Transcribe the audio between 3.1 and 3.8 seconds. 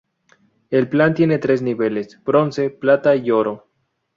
y Oro.